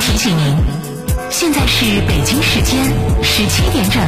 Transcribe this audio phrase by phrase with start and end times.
[0.00, 0.56] 提醒您，
[1.30, 2.82] 现在是北京时间
[3.22, 3.99] 十七点整。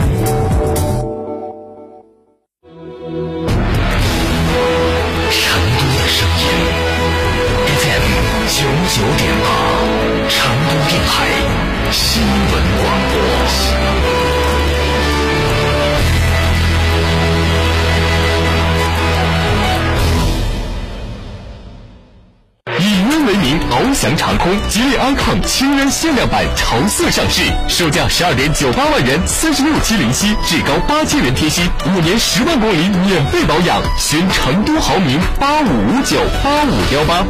[24.03, 33.81] 翔长空吉利安康情人限量版潮色上市，售价十二点九八万元，三十六期零息，至高八千元贴息，五年十万公里免费保养。
[33.97, 37.25] 寻成都豪明八五五九八五幺八。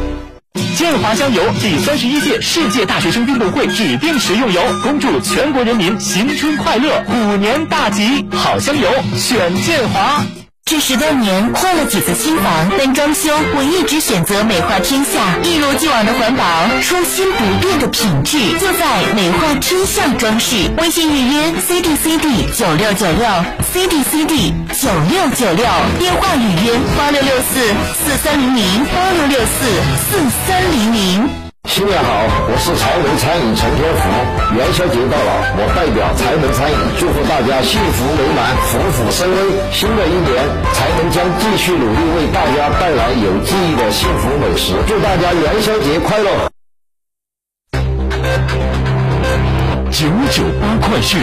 [0.75, 8.25] 建华香油第三十一届世界大学生运动会指定食用油，恭祝全国人民新春快乐，虎年大吉！
[8.33, 10.25] 好香油选建华。
[10.65, 16.45] 这十多年换了几次新房，但装修我一直选择美化天下，一如既往的环保，
[16.81, 20.71] 初心不变的品质，就在美化天下装饰。
[20.79, 23.27] 微信预约 C D C D 九六九六
[23.73, 25.67] C D C D 九六九六，
[25.99, 29.67] 电话预约八六六四四三零零八六六四
[30.09, 31.29] 四三零零。
[31.67, 32.11] 新年好，
[32.65, 34.09] 是财门餐饮陈天福。
[34.55, 39.37] 元宵节到了，我代表财门餐饮祝福大家幸福美满、福福生威。
[39.73, 44.75] 新的一年，财门将继续努力为大家带来有记忆的幸福美食。
[44.87, 46.31] 祝大家元宵节快乐！
[49.91, 51.21] 九九八快讯。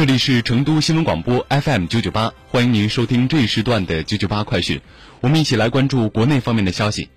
[0.00, 4.80] 这里是成都新闻广播 FM 九九八，欢迎您收听这一时段的九九八快讯。
[5.20, 7.10] 我们一起来关注国内方面的消息。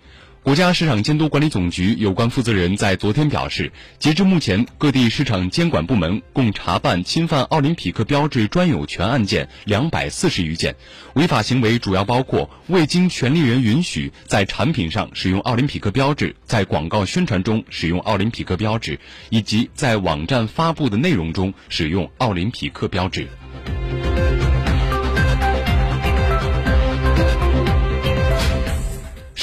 [0.44, 10.76] 国家市场监督管理总局有关负责人在昨天表示，截至目前，各地市场监管部门共查办侵犯奥林匹克标志专有权案件两百四十余件，
[11.14, 19.00] 违法行为主要包括未经权利人允许在产品上使用奥林匹克标志，在广告宣传中使用奥林匹克标志，
[19.30, 23.30] 以及在网站发布的内容中使用奥林匹克标志。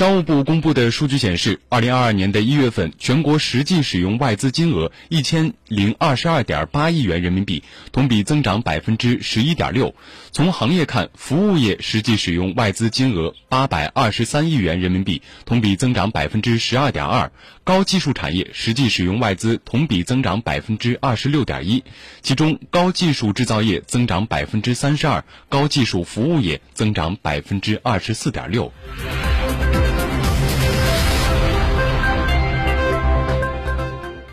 [0.00, 7.62] 商务部公布的数据显示，二零二二年的一月份，全国实际使用外资金额一千零二十二点八亿元人民币，
[7.92, 9.94] 同比增长百分之十一点六。
[10.32, 17.30] 从行业看，服务业实际使用外资金额八百二十三亿元人民币，同比增长百分之十二点二；
[17.62, 21.84] 高技术产业实际使用外资同比增长百分之二十六点一，
[22.22, 28.72] 其中高技术制造业增长百分之三十二，高技术服务业增长百分之二十四点六。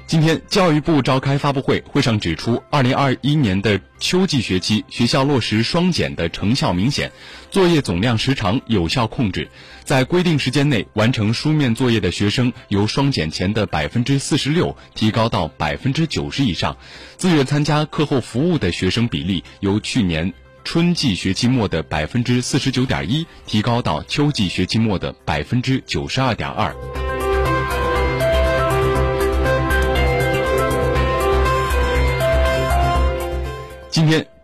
[0.08, 7.12] 今天，教育部召开发布会，会上指出，二零二一年的秋季学期，学校落实双减的成效明显，
[7.52, 9.50] 作业总量时长有效控制，
[9.84, 16.78] 在规定时间内完成书面作业的学生由双减前的百分之四十六提高到百分之九十以上，
[17.18, 26.74] 自愿参加课后服务的学生比例由去年春季学期末的百分之四十九点一提高到秋季学期末的百分之九十二点二。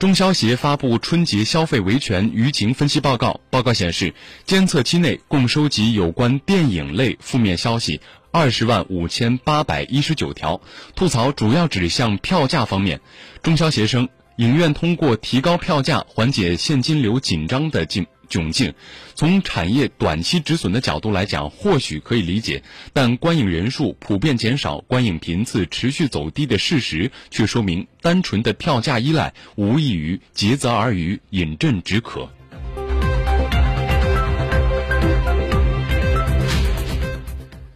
[0.03, 3.39] 中消协发布春节消费维权舆情分析报告。
[3.49, 10.59] 报告显示，监测期内共收集有关电影类负面消息二十万五千八百一十九条，
[10.93, 12.99] 吐槽主要指向票价方面。
[13.43, 18.73] 中消协称，影院通过提高票价缓解现金流紧张的境窘境，
[19.13, 32.27] 从产业短期止损的角度来讲，或许可以理解，但观影人数普遍减少、观影频次持续走低的事实，却说明单纯的票价依赖无异于竭泽而渔、饮鸩止渴。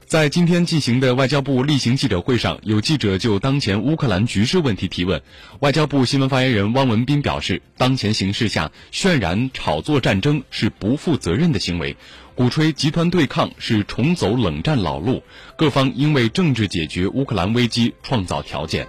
[0.07, 5.21] 在今天进行的外交部例行记者会上，有记者就当前乌克兰局势问题提问。
[5.59, 11.97] 外交部新闻发言人汪文斌表示，当前形势下，渲染炒作战争是不负责任的行为，
[12.35, 15.23] 鼓吹集团对抗是重走冷战老路，
[15.57, 18.87] 各方应为政治解决乌克兰危机创造条件。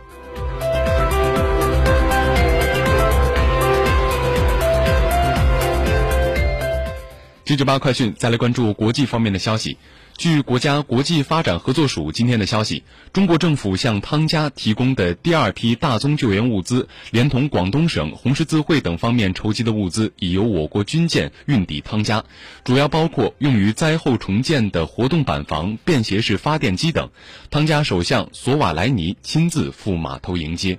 [7.48, 9.78] 九九八快讯，再来关注国际方面的消息。
[10.18, 22.22] 据国家国际发展合作署今天的消息，中国政府向汤加提供的第二批大宗救援物资，连同广东省红十字会等方面筹集的物资，已由我国军舰运抵汤加，
[22.64, 27.08] 主要包括用于灾后重建的活动板房、便携式发电机等。
[27.50, 30.76] 汤加首相索瓦莱尼亲自赴码头迎接。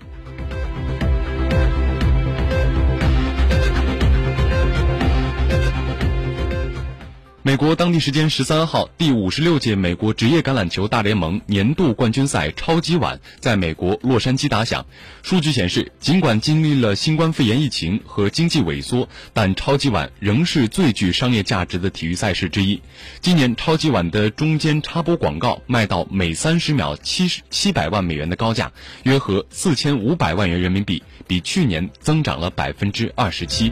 [7.42, 14.86] 美国当地时间十三号，第五十六届美国职业橄榄球大联盟年度冠军赛超级碗在美国洛杉矶打响。
[15.24, 22.82] 数据显示，尽管经历了新冠肺炎疫情和经济萎缩，但超级碗仍是最具商业价值的体育赛事之一。
[23.22, 33.72] 今年超级碗的中间插播广告卖到每三十秒七十七百万美元的高价，约合四千五百万元人民币，比去年增长了百分之二十七。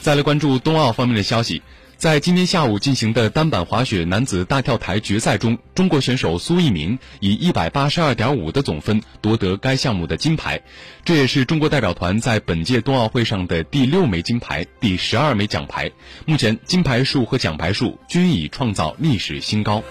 [0.00, 1.60] 再来关注冬奥方面的消息，
[1.98, 10.62] 在今天下午进行的单板滑雪男子大跳台决赛中，中国选手苏翊鸣以一百八十二点五的总分夺得该项目的金牌，
[11.04, 15.90] 这也是中国代表团在本届冬奥会上的第六枚金牌、第十二枚奖牌。
[16.24, 19.82] 目前金牌数和奖牌数均已创造历史新高。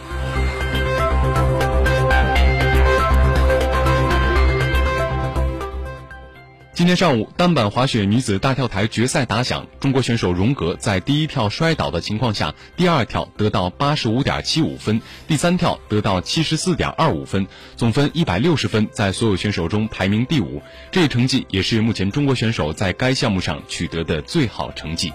[6.80, 9.68] 今天上午，单板滑雪女子大跳台决赛打响。
[9.82, 17.46] 中国选手荣格在第一跳摔倒的情况下，第二跳得到八十五点七五分，第三跳得到七十四点二五分，
[17.76, 20.62] 总分一百六十分，在所有选手中排名第五。
[20.90, 25.12] 这一成绩也是目前中国选手在该项目上取得的最好成绩。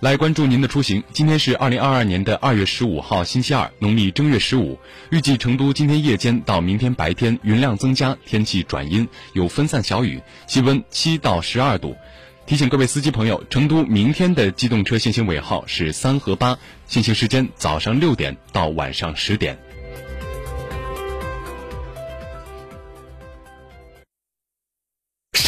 [0.00, 1.04] 来关注您的出行。
[1.12, 4.78] 今天是二零二二年的二月十五号，星期二，农历正月十五。
[5.10, 11.94] 预计成都今天夜间到明天白天云量增加，天气转阴，有分散小雨，气温七到十二度。
[12.46, 19.58] 提醒各位司机朋友，成都明天的机动车限行尾号是三和八，限行时间早上六点到晚上十点。